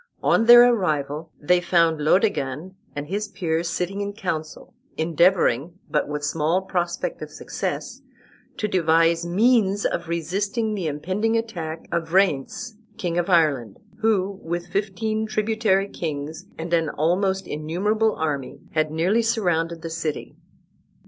On 0.23 0.45
their 0.45 0.67
arrival 0.73 1.31
they 1.39 1.61
found 1.61 1.99
Laodegan 2.01 2.73
and 2.95 3.05
his 3.07 3.27
peers 3.27 3.69
sitting 3.69 4.01
in 4.01 4.13
council, 4.13 4.73
endeavoring, 4.97 5.77
but 5.91 6.07
with 6.07 6.23
small 6.25 6.63
prospect 6.63 7.21
of 7.21 7.29
success, 7.29 8.01
to 8.57 8.67
devise 8.67 9.27
means 9.27 9.85
of 9.85 10.07
resisting 10.07 10.73
the 10.73 10.87
impending 10.87 11.37
attack 11.37 11.87
of 11.91 12.13
Ryence, 12.13 12.77
king 12.97 13.19
of 13.19 13.29
Ireland, 13.29 13.77
who, 13.99 14.39
with 14.41 14.69
fifteen 14.71 15.27
tributary 15.27 15.87
kings 15.87 16.47
and 16.57 16.73
an 16.73 16.89
almost 16.89 17.45
innumerable 17.45 18.15
army, 18.15 18.57
had 18.71 18.89
nearly 18.89 19.21
surrounded 19.21 19.83
the 19.83 19.91
city. 19.91 20.35